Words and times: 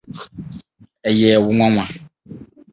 Ɛyɛɛ 1.11 1.37
wo 1.43 1.49
nwonwa? 1.53 1.83